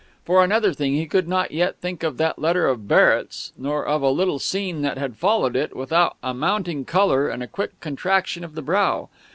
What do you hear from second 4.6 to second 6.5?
that had followed it, without a